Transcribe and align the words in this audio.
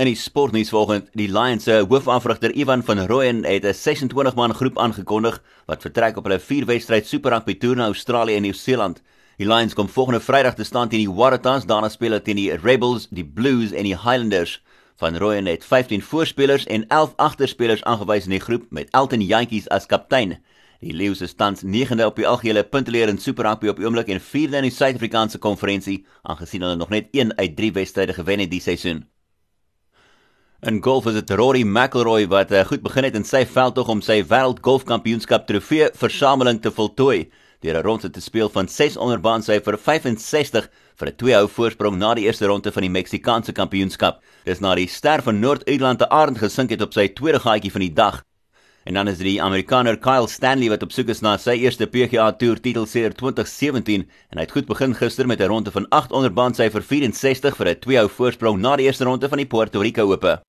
In 0.00 0.08
die 0.08 0.16
sportnuus 0.16 0.70
vanoggend, 0.72 1.10
die 1.12 1.26
Lions 1.28 1.66
se 1.66 1.74
hoofafrigter 1.84 2.54
Ivan 2.56 2.80
van 2.88 3.02
Rooyen 3.04 3.42
het 3.44 3.66
'n 3.68 3.76
26-man 3.76 4.54
groep 4.54 4.78
aangekondig 4.78 5.42
wat 5.66 5.82
vertrek 5.82 6.16
op 6.16 6.24
hulle 6.24 6.38
vier-wedstryd 6.38 7.06
Super 7.06 7.30
Rugby 7.30 7.54
toer 7.58 7.76
na 7.76 7.84
Australië 7.84 8.36
en 8.36 8.42
Nieu-Seeland. 8.42 9.02
Die 9.36 9.46
Lions 9.46 9.74
kom 9.74 9.88
volgende 9.88 10.20
Vrydag 10.20 10.54
te 10.54 10.64
staan 10.64 10.88
teen 10.88 11.04
die 11.04 11.14
Waratahs, 11.14 11.66
daarna 11.66 11.88
speel 11.88 12.08
hulle 12.08 12.22
teen 12.22 12.36
die 12.36 12.56
Rebels, 12.56 13.08
die 13.10 13.24
Blues 13.24 13.72
en 13.72 13.82
die 13.82 13.96
Highlanders. 13.96 14.62
Van 14.96 15.16
Rooyen 15.16 15.46
het 15.46 15.64
15 15.64 16.02
voorspelers 16.02 16.64
en 16.64 16.88
11 16.88 17.12
agterspelers 17.16 17.84
aangewys 17.84 18.24
in 18.24 18.30
die 18.30 18.40
groep 18.40 18.70
met 18.70 18.88
Elton 18.90 19.20
Jantjies 19.20 19.68
as 19.68 19.86
kaptein. 19.86 20.38
Die 20.80 20.94
Lions 20.94 21.20
is 21.20 21.34
tans 21.34 21.62
9de 21.62 22.04
op 22.04 22.16
die 22.16 22.28
algehele 22.28 22.64
punteleer 22.64 23.08
in 23.08 23.18
Super 23.18 23.44
Rugby 23.44 23.68
op 23.68 23.76
die 23.76 23.84
oomblik 23.84 24.08
en 24.08 24.20
4de 24.20 24.56
in 24.56 24.62
die 24.62 24.76
Suid-Afrikaanse 24.78 25.38
konferensie, 25.38 26.06
aangesien 26.22 26.62
hulle 26.62 26.76
nog 26.76 26.88
net 26.88 27.08
1 27.12 27.36
uit 27.36 27.56
3 27.56 27.72
wedstryde 27.72 28.12
gewen 28.12 28.38
het 28.38 28.50
die 28.50 28.60
seisoen. 28.60 29.09
In 30.70 30.78
golf 30.82 31.06
is 31.10 31.16
dit 31.16 31.30
Rory 31.34 31.64
McIlroy 31.66 32.28
wat 32.30 32.52
uh, 32.54 32.60
goed 32.68 32.82
begin 32.84 33.02
het 33.02 33.16
in 33.18 33.24
sy 33.26 33.40
veldtog 33.42 33.88
om 33.90 34.02
sy 34.06 34.20
wêreld 34.30 34.60
golfkampioenskap 34.62 35.48
trofee 35.48 35.88
versameling 35.98 36.60
te 36.62 36.70
voltooi 36.70 37.24
deur 37.64 37.78
'n 37.80 37.82
ronde 37.82 38.10
te 38.10 38.20
speel 38.22 38.48
van 38.54 38.68
6 38.68 38.96
onder 38.96 39.18
baan 39.18 39.42
sy 39.42 39.56
vir 39.66 39.76
65 39.76 40.68
vir 41.00 41.08
'n 41.08 41.16
twee-hou 41.22 41.48
voorsprong 41.56 41.98
na 41.98 42.14
die 42.14 42.26
eerste 42.28 42.46
ronde 42.46 42.70
van 42.70 42.86
die 42.86 42.94
Meksikaanse 42.98 43.52
kampioenskap. 43.52 44.22
Dis 44.44 44.60
na 44.60 44.74
die 44.76 44.86
ster 44.86 45.22
van 45.22 45.40
Noord-Ierland 45.40 45.98
te 45.98 46.08
Arend 46.08 46.38
gesink 46.38 46.70
het 46.70 46.82
op 46.82 46.92
sy 46.92 47.08
tweede 47.08 47.40
gaatjie 47.40 47.72
van 47.72 47.80
die 47.80 47.94
dag. 47.94 48.22
En 48.84 48.94
dan 48.94 49.08
is 49.08 49.18
dit 49.18 49.26
die 49.26 49.42
Amerikaner 49.42 49.98
Kyle 49.98 50.28
Stanley 50.28 50.68
wat 50.68 50.82
op 50.82 50.92
soek 50.92 51.08
is 51.08 51.20
na 51.20 51.36
sy 51.36 51.56
eerste 51.58 51.86
PGA 51.86 52.30
Tour 52.32 52.60
titel 52.60 52.86
sedert 52.86 53.18
2017 53.18 54.06
en 54.30 54.38
hy 54.38 54.46
het 54.46 54.52
goed 54.52 54.70
begin 54.70 54.94
gister 54.94 55.26
met 55.26 55.40
'n 55.40 55.50
ronde 55.50 55.70
van 55.70 55.88
8 55.88 56.12
onder 56.12 56.30
baan 56.32 56.54
sy 56.54 56.70
vir 56.70 56.82
64 56.82 57.56
vir 57.56 57.68
'n 57.68 57.80
twee-hou 57.80 58.08
voorsprong 58.08 58.60
na 58.60 58.76
die 58.76 58.86
eerste 58.86 59.04
ronde 59.04 59.28
van 59.28 59.38
die 59.38 59.46
Puerto 59.46 59.80
Rico 59.80 60.12
Ope. 60.12 60.40